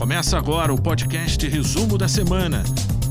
[0.00, 2.64] Começa agora o podcast Resumo da Semana.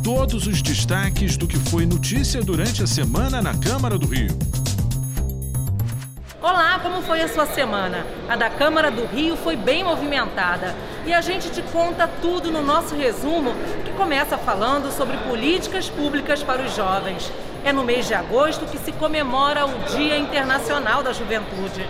[0.03, 4.35] Todos os destaques do que foi notícia durante a semana na Câmara do Rio.
[6.41, 8.03] Olá, como foi a sua semana?
[8.27, 10.73] A da Câmara do Rio foi bem movimentada
[11.05, 13.53] e a gente te conta tudo no nosso resumo,
[13.85, 17.31] que começa falando sobre políticas públicas para os jovens.
[17.63, 21.85] É no mês de agosto que se comemora o Dia Internacional da Juventude.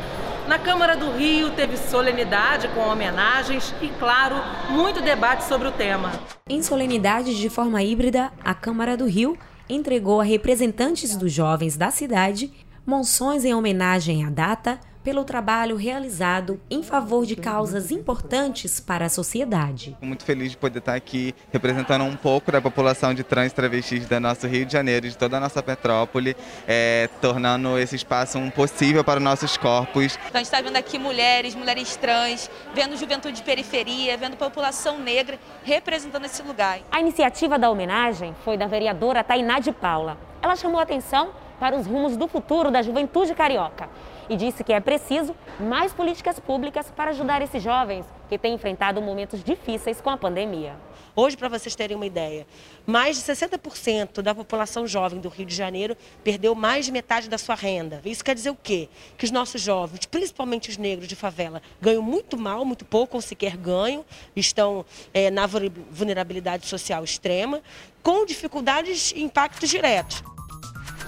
[0.49, 4.35] Na Câmara do Rio teve solenidade com homenagens e, claro,
[4.71, 6.11] muito debate sobre o tema.
[6.49, 9.37] Em solenidade de forma híbrida, a Câmara do Rio
[9.69, 12.51] entregou a representantes dos jovens da cidade
[12.83, 19.09] monções em homenagem à data pelo trabalho realizado em favor de causas importantes para a
[19.09, 19.97] sociedade.
[19.99, 24.19] Muito feliz de poder estar aqui representando um pouco da população de trans travestis do
[24.19, 29.03] nosso Rio de Janeiro, de toda a nossa metrópole, é, tornando esse espaço um possível
[29.03, 30.15] para nossos corpos.
[30.27, 34.99] Então a gente está vendo aqui mulheres, mulheres trans, vendo juventude de periferia, vendo população
[34.99, 36.81] negra representando esse lugar.
[36.91, 40.19] A iniciativa da homenagem foi da vereadora Tainá de Paula.
[40.39, 43.89] Ela chamou a atenção para os rumos do futuro da juventude carioca
[44.29, 49.01] e disse que é preciso mais políticas públicas para ajudar esses jovens que têm enfrentado
[49.01, 50.75] momentos difíceis com a pandemia.
[51.15, 52.45] Hoje, para vocês terem uma ideia,
[52.85, 57.37] mais de 60% da população jovem do Rio de Janeiro perdeu mais de metade da
[57.37, 57.99] sua renda.
[58.05, 58.87] Isso quer dizer o quê?
[59.17, 63.21] Que os nossos jovens, principalmente os negros de favela, ganham muito mal, muito pouco ou
[63.21, 64.05] sequer ganham,
[64.35, 67.61] estão é, na vulnerabilidade social extrema,
[68.03, 70.23] com dificuldades e impactos diretos.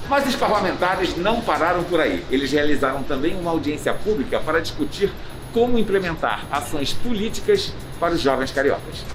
[0.09, 2.25] Mas os parlamentares não pararam por aí.
[2.29, 5.11] Eles realizaram também uma audiência pública para discutir
[5.53, 9.05] como implementar ações políticas para os jovens cariocas.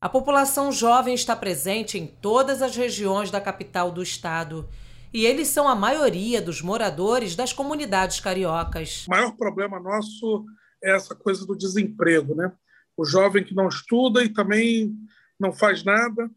[0.00, 4.68] A população jovem está presente em todas as regiões da capital do estado.
[5.12, 9.06] E eles são a maioria dos moradores das comunidades cariocas.
[9.06, 10.44] O maior problema nosso
[10.82, 12.52] é essa coisa do desemprego, né?
[12.96, 14.94] O jovem que não estuda e também
[15.38, 16.30] não faz nada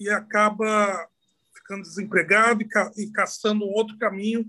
[0.00, 1.06] e acaba
[1.72, 4.44] ficando desempregado e, ca e caçando um outro caminho.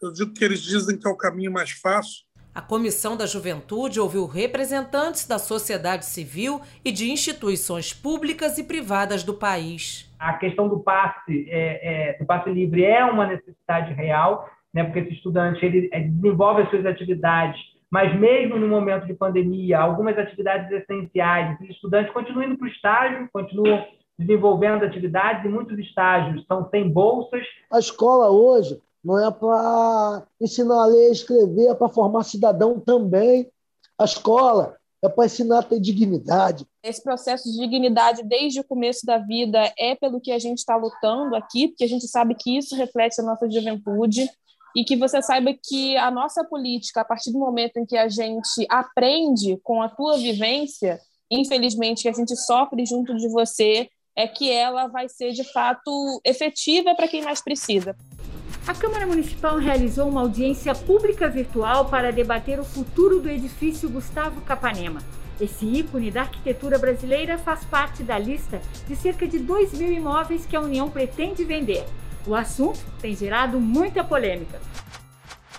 [0.00, 2.26] Eu digo que eles dizem que é o caminho mais fácil.
[2.54, 9.22] A Comissão da Juventude ouviu representantes da sociedade civil e de instituições públicas e privadas
[9.22, 10.12] do país.
[10.18, 15.00] A questão do passe, é, é, do passe livre é uma necessidade real, né, porque
[15.00, 17.60] esse estudante ele desenvolve as suas atividades,
[17.90, 22.70] mas mesmo no momento de pandemia, algumas atividades essenciais, os estudantes continuam indo para o
[22.70, 23.86] estágio, continuam
[24.18, 27.42] desenvolvendo atividades e muitos estágios estão sem bolsas.
[27.70, 32.80] A escola hoje não é para ensinar a ler e escrever, é para formar cidadão
[32.80, 33.48] também.
[33.96, 36.66] A escola é para ensinar a ter dignidade.
[36.82, 40.76] Esse processo de dignidade desde o começo da vida é pelo que a gente está
[40.76, 44.28] lutando aqui, porque a gente sabe que isso reflete a nossa juventude
[44.76, 48.08] e que você saiba que a nossa política, a partir do momento em que a
[48.08, 50.98] gente aprende com a tua vivência,
[51.30, 56.20] infelizmente que a gente sofre junto de você, é que ela vai ser de fato
[56.24, 57.94] efetiva para quem mais precisa.
[58.66, 64.40] A Câmara Municipal realizou uma audiência pública virtual para debater o futuro do edifício Gustavo
[64.40, 65.00] Capanema.
[65.40, 70.44] Esse ícone da arquitetura brasileira faz parte da lista de cerca de 2 mil imóveis
[70.44, 71.86] que a União pretende vender.
[72.26, 74.60] O assunto tem gerado muita polêmica.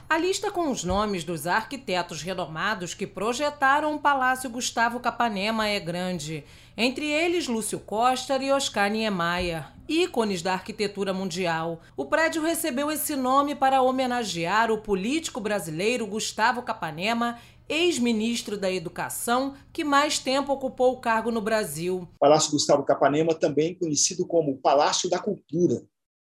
[0.10, 5.80] A lista com os nomes dos arquitetos renomados que projetaram o Palácio Gustavo Capanema é
[5.80, 6.44] grande.
[6.82, 11.82] Entre eles, Lúcio Costa e Oscar Niemeyer, ícones da arquitetura mundial.
[11.98, 19.56] O prédio recebeu esse nome para homenagear o político brasileiro Gustavo Capanema ex-ministro da Educação,
[19.74, 22.08] que mais tempo ocupou o cargo no Brasil.
[22.18, 25.86] Palácio Gustavo Capanema, também conhecido como Palácio da Cultura,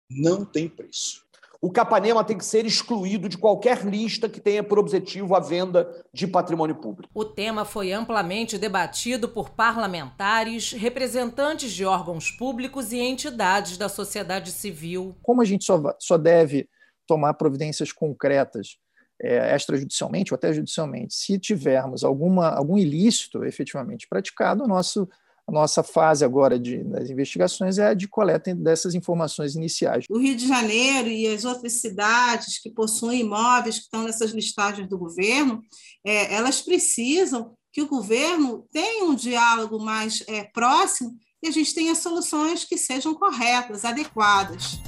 [0.10, 1.24] não tem preço
[1.62, 5.88] o Capanema tem que ser excluído de qualquer lista que tenha por objetivo a venda
[6.12, 7.12] de patrimônio público.
[7.14, 14.52] O tema foi amplamente debatido por parlamentares, representantes de órgãos públicos e entidades da sociedade
[14.52, 15.16] civil.
[15.22, 16.68] Como a gente só, só deve
[17.06, 18.78] tomar providências concretas
[19.22, 25.08] é, extrajudicialmente ou até judicialmente, se tivermos alguma, algum ilícito efetivamente praticado, o nosso
[25.52, 30.06] a nossa fase agora de, das investigações é a de coleta dessas informações iniciais.
[30.10, 34.88] O Rio de Janeiro e as outras cidades que possuem imóveis que estão nessas listagens
[34.88, 35.62] do governo,
[36.06, 41.74] é, elas precisam que o governo tenha um diálogo mais é, próximo e a gente
[41.74, 44.80] tenha soluções que sejam corretas, adequadas.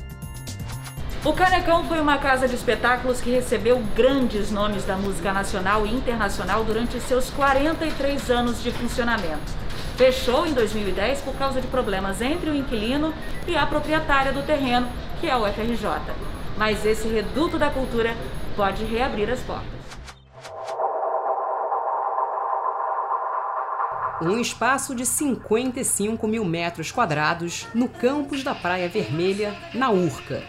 [1.26, 5.92] O Canecão foi uma casa de espetáculos que recebeu grandes nomes da música nacional e
[5.92, 9.63] internacional durante seus 43 anos de funcionamento.
[9.96, 13.14] Fechou em 2010 por causa de problemas entre o inquilino
[13.48, 14.88] e a proprietária do terreno,
[15.20, 16.14] que é o FRJ.
[16.58, 18.16] Mas esse reduto da cultura
[18.56, 19.84] pode reabrir as portas.
[24.22, 30.44] um espaço de 55 mil metros quadrados no campus da Praia Vermelha, na Urca.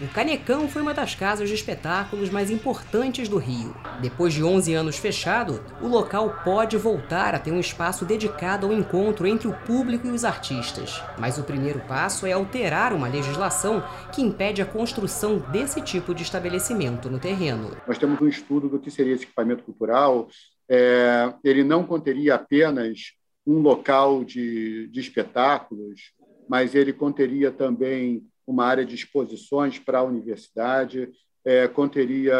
[0.00, 3.74] O Canecão foi uma das casas de espetáculos mais importantes do Rio.
[4.00, 8.72] Depois de 11 anos fechado, o local pode voltar a ter um espaço dedicado ao
[8.72, 11.02] encontro entre o público e os artistas.
[11.18, 13.82] Mas o primeiro passo é alterar uma legislação
[14.14, 17.76] que impede a construção desse tipo de estabelecimento no terreno.
[17.84, 20.28] Nós temos um estudo do que seria esse equipamento cultural.
[20.68, 23.14] É, ele não conteria apenas
[23.44, 26.12] um local de, de espetáculos,
[26.48, 31.10] mas ele conteria também uma área de exposições para a universidade,
[31.44, 32.34] é, conteria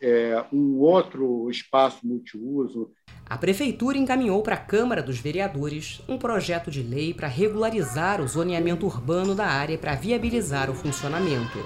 [0.00, 2.92] é, um outro espaço multiuso.
[3.26, 8.28] A Prefeitura encaminhou para a Câmara dos Vereadores um projeto de lei para regularizar o
[8.28, 11.58] zoneamento urbano da área para viabilizar o funcionamento.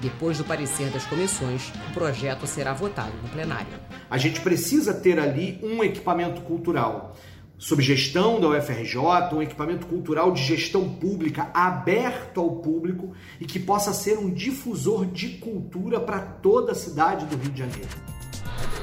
[0.00, 3.78] Depois do parecer das comissões, o projeto será votado no plenário.
[4.10, 7.16] A gente precisa ter ali um equipamento cultural
[7.58, 8.98] sob gestão da UFRJ,
[9.32, 15.06] um equipamento cultural de gestão pública aberto ao público e que possa ser um difusor
[15.06, 17.88] de cultura para toda a cidade do Rio de Janeiro.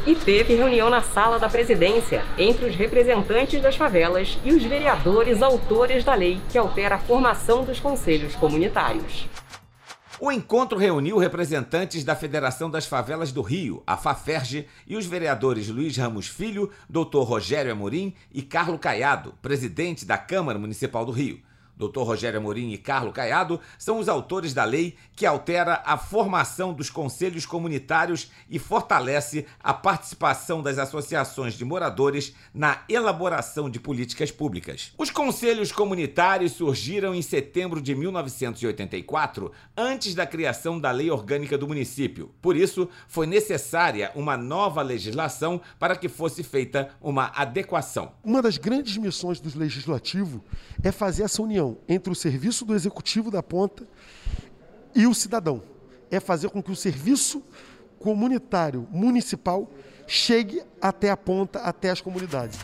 [0.06, 5.42] E teve reunião na sala da presidência entre os representantes das favelas e os vereadores
[5.42, 9.28] autores da lei que altera a formação dos conselhos comunitários.
[10.26, 15.68] O encontro reuniu representantes da Federação das Favelas do Rio, a FAFERJ, e os vereadores
[15.68, 17.24] Luiz Ramos Filho, Dr.
[17.24, 21.42] Rogério Amorim e Carlo Caiado, presidente da Câmara Municipal do Rio.
[21.78, 22.02] Dr.
[22.02, 26.90] Rogério Amorim e Carlo Caiado são os autores da lei que altera a formação dos
[26.90, 34.92] conselhos comunitários e fortalece a participação das associações de moradores na elaboração de políticas públicas.
[34.98, 41.68] Os conselhos comunitários surgiram em setembro de 1984, antes da criação da Lei Orgânica do
[41.68, 42.32] município.
[42.42, 48.12] Por isso, foi necessária uma nova legislação para que fosse feita uma adequação.
[48.24, 50.44] Uma das grandes missões do legislativo
[50.82, 53.88] é fazer essa união união entre o serviço do executivo da ponta
[54.94, 55.64] e o cidadão.
[56.12, 57.42] É fazer com que o serviço
[57.98, 59.70] comunitário municipal
[60.06, 62.60] chegue até a ponta, até as comunidades.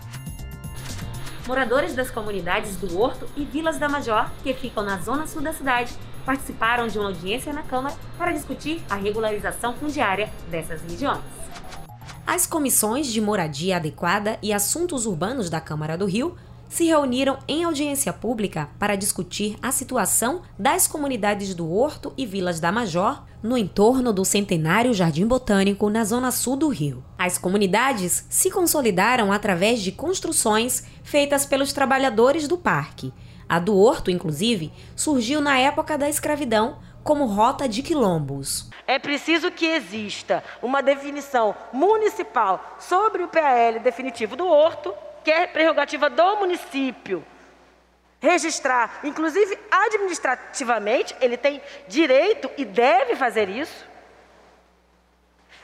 [1.47, 5.51] Moradores das comunidades do Horto e Vilas da Major, que ficam na zona sul da
[5.51, 11.23] cidade, participaram de uma audiência na Câmara para discutir a regularização fundiária dessas regiões.
[12.27, 16.37] As comissões de moradia adequada e assuntos urbanos da Câmara do Rio
[16.69, 22.59] se reuniram em audiência pública para discutir a situação das comunidades do Horto e Vilas
[22.59, 27.03] da Major no entorno do centenário Jardim Botânico na zona sul do Rio.
[27.17, 33.11] As comunidades se consolidaram através de construções feitas pelos trabalhadores do parque.
[33.47, 38.69] A do Horto, inclusive, surgiu na época da escravidão como rota de quilombos.
[38.85, 44.93] É preciso que exista uma definição municipal sobre o PAL definitivo do Horto
[45.29, 47.23] que é prerrogativa do município
[48.19, 53.85] registrar, inclusive administrativamente, ele tem direito e deve fazer isso.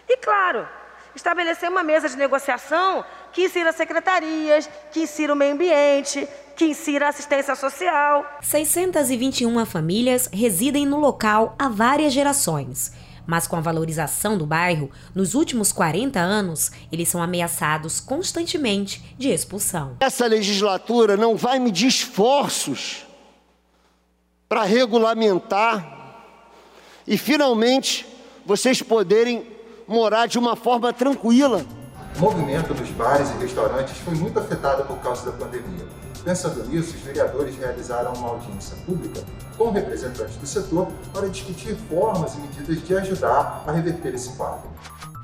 [0.07, 0.67] E claro,
[1.15, 3.03] estabelecer uma mesa de negociação
[3.33, 8.37] que insira secretarias, que insira o meio ambiente, que insira assistência social.
[8.43, 12.93] 621 famílias residem no local há várias gerações
[13.25, 19.29] mas com a valorização do bairro, nos últimos 40 anos, eles são ameaçados constantemente de
[19.29, 19.97] expulsão.
[19.99, 23.05] Essa legislatura não vai medir esforços
[24.47, 25.95] para regulamentar
[27.07, 28.05] e finalmente
[28.45, 29.45] vocês poderem
[29.87, 31.65] morar de uma forma tranquila.
[32.15, 36.04] O movimento dos bares e restaurantes foi muito afetado por causa da pandemia.
[36.25, 39.23] Pensando nisso, os vereadores realizaram uma audiência pública
[39.55, 44.67] com representantes do setor para discutir formas e medidas de ajudar a reverter esse quadro.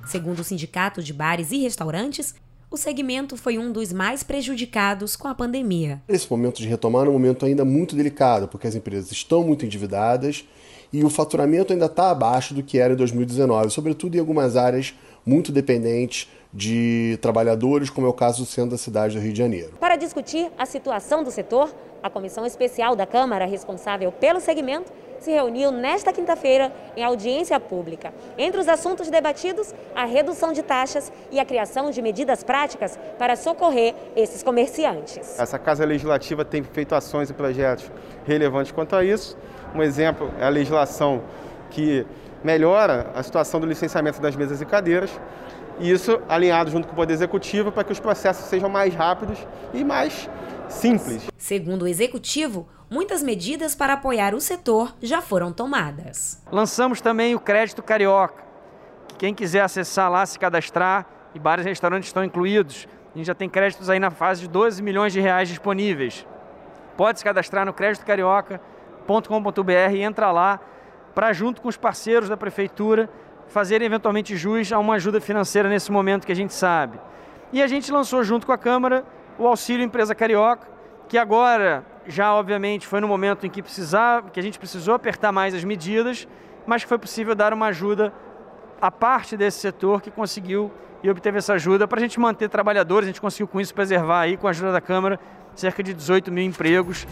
[0.06, 2.36] Segundo o Sindicato de Bares e Restaurantes,
[2.70, 6.04] o segmento foi um dos mais prejudicados com a pandemia.
[6.08, 9.66] Esse momento de retomar é um momento ainda muito delicado, porque as empresas estão muito
[9.66, 10.46] endividadas
[10.94, 14.94] e o faturamento ainda está abaixo do que era em 2019, sobretudo em algumas áreas
[15.26, 19.72] muito dependentes de trabalhadores, como é o caso sendo da cidade do Rio de Janeiro.
[19.80, 25.32] Para discutir a situação do setor, a comissão especial da Câmara, responsável pelo segmento, se
[25.32, 28.12] reuniu nesta quinta-feira em audiência pública.
[28.38, 33.36] Entre os assuntos debatidos, a redução de taxas e a criação de medidas práticas para
[33.36, 35.40] socorrer esses comerciantes.
[35.40, 37.90] Essa Casa Legislativa tem feito ações e projetos
[38.26, 39.38] relevantes quanto a isso.
[39.76, 41.22] Um exemplo é a legislação
[41.70, 42.06] que
[42.44, 45.12] melhora a situação do licenciamento das mesas e cadeiras
[45.82, 49.40] e isso alinhado junto com o Poder Executivo para que os processos sejam mais rápidos
[49.74, 50.30] e mais
[50.70, 51.28] simples.
[51.38, 56.42] Segundo o Executivo, muitas medidas para apoiar o setor já foram tomadas.
[56.52, 58.44] Lançamos também o Crédito Carioca,
[59.08, 63.28] que quem quiser acessar lá, se cadastrar, e bares e restaurantes estão incluídos, A gente
[63.28, 66.26] já tem créditos aí na fase de 12 milhões de reais disponíveis.
[66.96, 70.62] Pode se cadastrar no créditocarioca.com.br e entra lá
[71.14, 73.10] para, junto com os parceiros da prefeitura,
[73.52, 76.98] fazer eventualmente jus a uma ajuda financeira nesse momento que a gente sabe.
[77.52, 79.06] E a gente lançou junto com a Câmara
[79.38, 80.68] o Auxílio Empresa Carioca,
[81.10, 85.32] que agora já obviamente foi no momento em que precisava, que a gente precisou apertar
[85.32, 86.28] mais as medidas,
[86.66, 88.14] mas que foi possível dar uma ajuda
[88.80, 90.72] à parte desse setor que conseguiu
[91.04, 93.06] e obteve essa ajuda para a gente manter trabalhadores.
[93.06, 95.20] A gente conseguiu com isso preservar aí, com a ajuda da Câmara,
[95.56, 97.06] cerca de 18 mil empregos.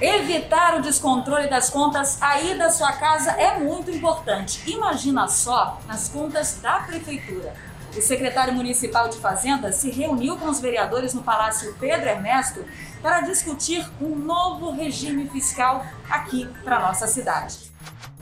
[0.00, 4.62] Evitar o descontrole das contas aí da sua casa é muito importante.
[4.70, 7.52] Imagina só nas contas da prefeitura.
[7.96, 12.64] O secretário municipal de Fazenda se reuniu com os vereadores no Palácio Pedro Ernesto
[13.02, 17.58] para discutir um novo regime fiscal aqui para nossa cidade.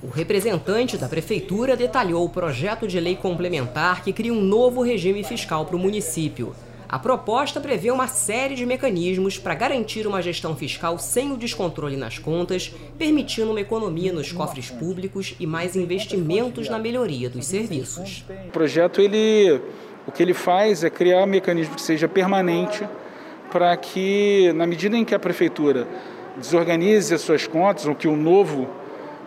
[0.03, 5.23] O representante da prefeitura detalhou o projeto de lei complementar que cria um novo regime
[5.23, 6.55] fiscal para o município.
[6.89, 11.97] A proposta prevê uma série de mecanismos para garantir uma gestão fiscal sem o descontrole
[11.97, 18.25] nas contas, permitindo uma economia nos cofres públicos e mais investimentos na melhoria dos serviços.
[18.49, 19.61] O projeto ele
[20.07, 22.87] o que ele faz é criar um mecanismo que seja permanente
[23.51, 25.89] para que, na medida em que a prefeitura
[26.37, 28.69] desorganize as suas contas, ou que o novo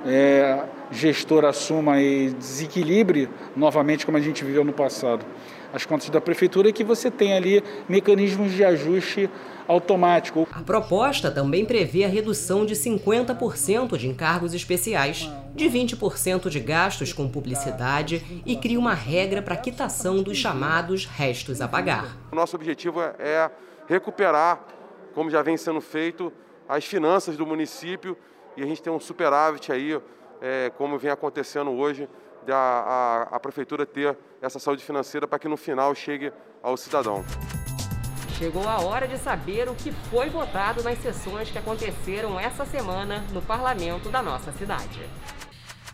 [0.06, 5.26] é, gestor assuma e desequilibre novamente como a gente viveu no passado
[5.74, 9.30] as contas da prefeitura, que você tem ali mecanismos de ajuste
[9.68, 10.48] automático.
[10.52, 17.14] A proposta também prevê a redução de 50% de encargos especiais, de 20% de gastos
[17.14, 22.18] com publicidade e cria uma regra para quitação dos chamados restos a pagar.
[22.32, 23.52] O nosso objetivo é
[23.88, 24.66] recuperar,
[25.14, 26.34] como já vem sendo feito,
[26.68, 28.18] as finanças do município
[28.58, 30.00] e a gente tem um superávit aí,
[30.42, 32.10] é, como vem acontecendo hoje,
[32.46, 36.32] da a, a prefeitura ter essa saúde financeira para que no final chegue
[36.62, 37.24] ao cidadão.
[38.38, 43.26] Chegou a hora de saber o que foi votado nas sessões que aconteceram essa semana
[43.34, 45.02] no parlamento da nossa cidade.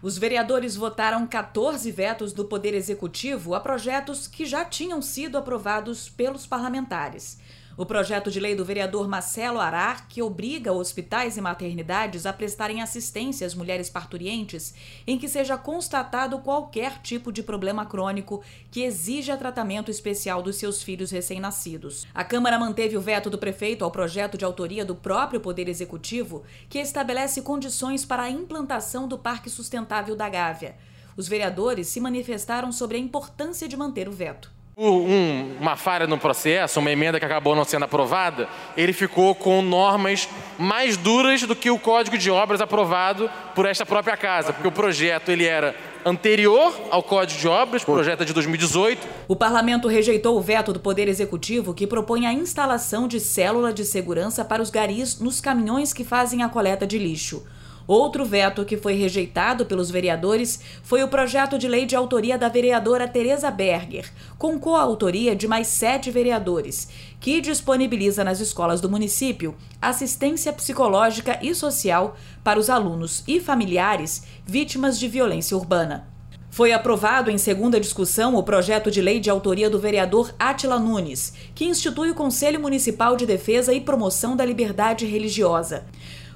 [0.02, 6.08] Os vereadores votaram 14 vetos do Poder Executivo a projetos que já tinham sido aprovados
[6.08, 7.40] pelos parlamentares.
[7.78, 12.82] O projeto de lei do vereador Marcelo Arar, que obriga hospitais e maternidades a prestarem
[12.82, 14.74] assistência às mulheres parturientes
[15.06, 18.42] em que seja constatado qualquer tipo de problema crônico
[18.72, 22.08] que exija tratamento especial dos seus filhos recém-nascidos.
[22.14, 26.44] A Câmara manteve o veto do prefeito ao projeto de autoria do próprio Poder Executivo,
[26.70, 30.78] que estabelece condições para a implantação do Parque Sustentável da Gávea.
[31.18, 36.18] Os vereadores se manifestaram sobre a importância de manter o veto um, uma falha no
[36.18, 40.28] processo, uma emenda que acabou não sendo aprovada, ele ficou com normas
[40.58, 44.72] mais duras do que o Código de Obras aprovado por esta própria casa, porque o
[44.72, 45.74] projeto ele era
[46.06, 49.08] anterior ao Código de Obras, o projeto é de 2018.
[49.30, 53.86] O parlamento rejeitou o veto do Poder Executivo que propõe a instalação de célula de
[53.86, 57.44] segurança para os garis nos caminhões que fazem a coleta de lixo.
[57.88, 62.50] Outro veto que foi rejeitado pelos vereadores foi o projeto de lei de autoria da
[62.50, 66.90] vereadora Tereza Berger, com coautoria de mais sete vereadores,
[67.20, 74.24] que disponibiliza nas escolas do município assistência psicológica e social para os alunos e familiares
[74.46, 76.08] vítimas de violência urbana.
[76.50, 81.34] Foi aprovado em segunda discussão o projeto de lei de autoria do vereador Atila Nunes,
[81.54, 85.86] que institui o Conselho Municipal de Defesa e Promoção da Liberdade Religiosa.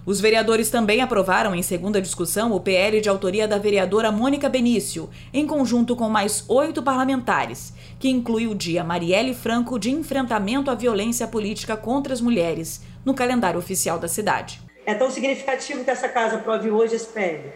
[0.10, 5.08] Os vereadores também aprovaram em segunda discussão o PL de autoria da vereadora Mônica Benício,
[5.32, 10.74] em conjunto com mais oito parlamentares, que inclui o dia Marielle Franco de enfrentamento à
[10.74, 14.60] violência política contra as mulheres, no calendário oficial da cidade.
[14.84, 17.52] É tão significativo que essa casa aprove hoje esse PL,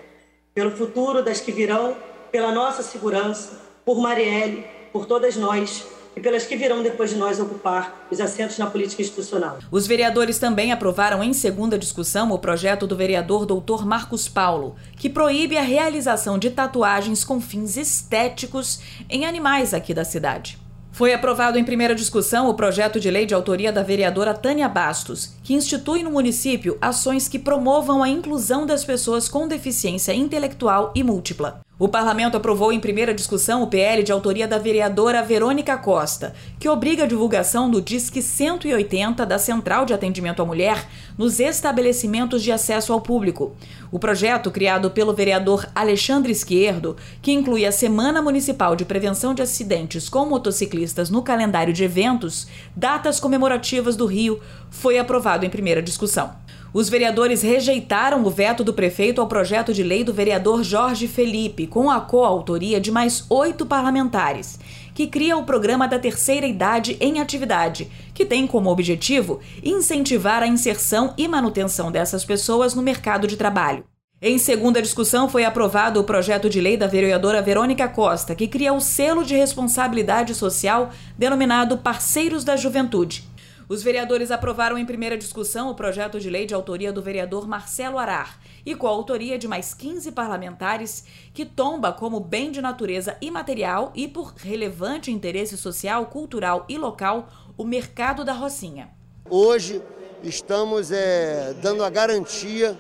[0.54, 1.98] pelo futuro das que virão,
[2.32, 7.40] pela nossa segurança, por Marielle, por todas nós, e pelas que virão depois de nós
[7.40, 9.58] ocupar os assentos na política institucional.
[9.72, 13.86] Os vereadores também aprovaram em segunda discussão o projeto do vereador Dr.
[13.86, 18.80] Marcos Paulo, que proíbe a realização de tatuagens com fins estéticos
[19.10, 20.64] em animais aqui da cidade.
[20.94, 25.34] Foi aprovado em primeira discussão o projeto de lei de autoria da vereadora Tânia Bastos,
[25.44, 31.02] que institui no município ações que promovam a inclusão das pessoas com deficiência intelectual e
[31.02, 31.63] múltipla.
[31.80, 36.70] O parlamento aprovou em primeira discussão o PL de autoria da vereadora Verônica Costa, que
[36.70, 40.88] obriga a divulgação do Disque 180 da Central de Atendimento à Mulher
[41.18, 43.56] nos estabelecimentos de acesso ao público.
[43.92, 49.42] O projeto, criado pelo vereador Alexandre Esquerdo, que inclui a Semana Municipal de Prevenção de
[49.42, 54.40] Acidentes com Motociclistas no calendário de eventos, datas comemorativas do Rio,
[54.70, 56.43] foi aprovado em primeira discussão.
[56.74, 61.68] Os vereadores rejeitaram o veto do prefeito ao projeto de lei do vereador Jorge Felipe,
[61.68, 64.60] com a coautoria de mais oito parlamentares,
[64.96, 70.48] que cria o programa da terceira idade em atividade, que tem como objetivo incentivar a
[70.48, 73.84] inserção e manutenção dessas pessoas no mercado de trabalho.
[74.20, 78.74] Em segunda discussão, foi aprovado o projeto de lei da vereadora Verônica Costa, que cria
[78.74, 83.32] o selo de responsabilidade social denominado Parceiros da Juventude.
[83.70, 87.98] Os vereadores aprovaram em primeira discussão o projeto de lei de autoria do vereador Marcelo
[87.98, 93.16] Arar e com a autoria de mais 15 parlamentares, que tomba como bem de natureza
[93.22, 98.90] imaterial e por relevante interesse social, cultural e local o mercado da Rocinha.
[99.30, 99.82] Hoje
[100.22, 102.78] estamos é, dando a garantia,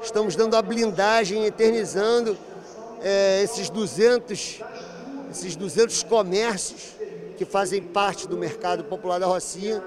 [0.00, 2.38] estamos dando a blindagem, eternizando
[3.00, 4.60] é, esses 200,
[5.32, 6.92] esses 200 comércios
[7.36, 9.82] que fazem parte do mercado popular da Rocinha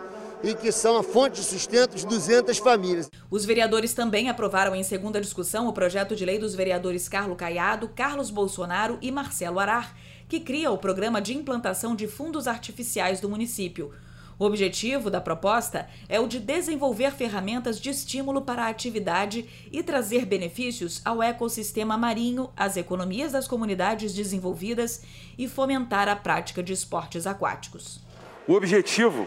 [0.46, 3.10] e que são a fonte de sustento de 200 famílias.
[3.32, 7.90] Os vereadores também aprovaram em segunda discussão o projeto de lei dos vereadores Carlos Caiado,
[7.90, 9.96] Carlos Bolsonaro e Marcelo Arar,
[10.30, 13.92] que cria o programa de implantação de fundos artificiais do município.
[14.38, 19.82] O objetivo da proposta é o de desenvolver ferramentas de estímulo para a atividade e
[19.82, 25.02] trazer benefícios ao ecossistema marinho, às economias das comunidades desenvolvidas
[25.38, 28.02] e fomentar a prática de esportes aquáticos.
[28.48, 29.26] O objetivo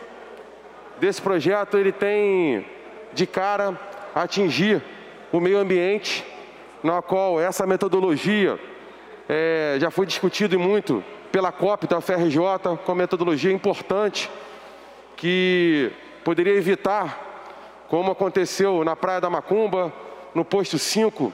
[1.01, 2.65] desse projeto ele tem
[3.13, 3.79] de cara
[4.15, 4.83] atingir
[5.33, 6.25] o meio ambiente,
[6.83, 8.59] na qual essa metodologia
[9.29, 12.39] é, já foi discutido muito pela COP da FRJ,
[12.85, 14.31] com metodologia importante
[15.17, 15.91] que
[16.25, 19.93] poderia evitar, como aconteceu na Praia da Macumba,
[20.35, 21.33] no posto 5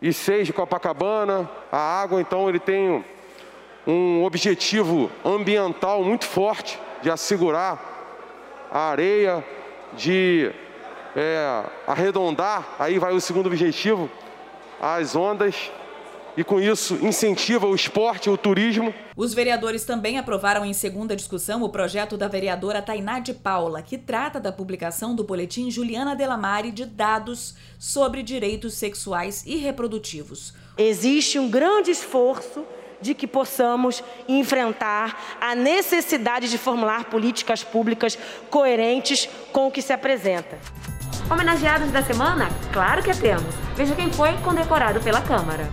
[0.00, 3.04] e 6 de Copacabana, a água, então, ele tem
[3.86, 7.87] um objetivo ambiental muito forte de assegurar
[8.70, 9.44] a areia,
[9.96, 10.50] de
[11.16, 14.10] é, arredondar, aí vai o segundo objetivo,
[14.80, 15.70] as ondas
[16.36, 18.94] e com isso incentiva o esporte, o turismo.
[19.16, 23.98] Os vereadores também aprovaram em segunda discussão o projeto da vereadora Tainá de Paula, que
[23.98, 30.54] trata da publicação do boletim Juliana Delamare de dados sobre direitos sexuais e reprodutivos.
[30.76, 32.64] Existe um grande esforço
[33.00, 38.18] de que possamos enfrentar a necessidade de formular políticas públicas
[38.50, 40.58] coerentes com o que se apresenta.
[41.30, 42.48] Homenageados da semana?
[42.72, 43.54] Claro que temos.
[43.76, 45.70] Veja quem foi condecorado pela Câmara.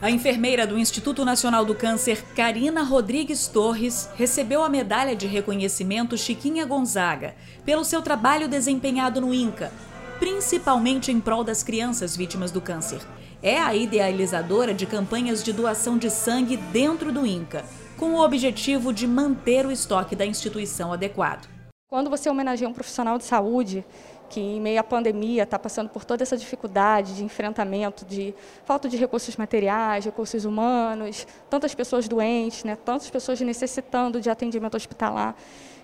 [0.00, 6.16] A enfermeira do Instituto Nacional do Câncer, Karina Rodrigues Torres, recebeu a medalha de reconhecimento
[6.16, 9.72] Chiquinha Gonzaga pelo seu trabalho desempenhado no INCA,
[10.20, 13.00] principalmente em prol das crianças vítimas do câncer
[13.42, 17.64] é a idealizadora de campanhas de doação de sangue dentro do INCA,
[17.96, 21.48] com o objetivo de manter o estoque da instituição adequado.
[21.88, 23.84] Quando você homenageia um profissional de saúde
[24.28, 28.88] que, em meio à pandemia, está passando por toda essa dificuldade de enfrentamento, de falta
[28.88, 35.34] de recursos materiais, recursos humanos, tantas pessoas doentes, né, tantas pessoas necessitando de atendimento hospitalar,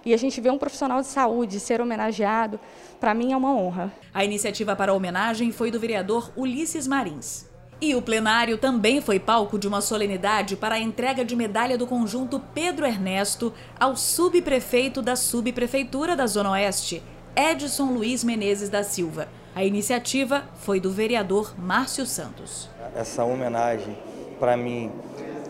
[0.04, 2.60] e a gente vê um profissional de saúde ser homenageado,
[3.00, 3.92] para mim é uma honra.
[4.12, 7.46] A iniciativa para a homenagem foi do vereador Ulisses Marins.
[7.80, 11.86] E o plenário também foi palco de uma solenidade para a entrega de medalha do
[11.86, 17.02] conjunto Pedro Ernesto ao subprefeito da subprefeitura da Zona Oeste,
[17.36, 19.28] Edson Luiz Menezes da Silva.
[19.54, 22.68] A iniciativa foi do vereador Márcio Santos.
[22.94, 23.96] Essa homenagem,
[24.38, 24.90] para mim,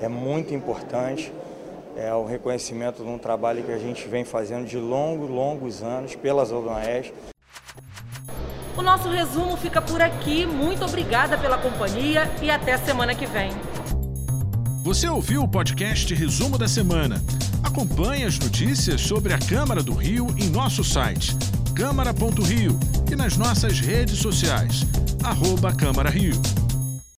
[0.00, 1.32] é muito importante
[1.96, 6.14] é o reconhecimento de um trabalho que a gente vem fazendo de longos, longos anos
[6.14, 7.14] pela Zona Oeste.
[8.76, 10.44] O nosso resumo fica por aqui.
[10.46, 13.50] Muito obrigada pela companhia e até semana que vem.
[14.82, 17.22] Você ouviu o podcast Resumo da Semana.
[17.62, 21.34] Acompanhe as notícias sobre a Câmara do Rio em nosso site
[21.74, 22.78] câmara.rio
[23.10, 24.84] e nas nossas redes sociais,
[25.24, 26.40] arroba Câmara Rio.